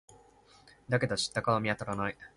[0.89, 2.17] だけど、知った顔は見当たらない。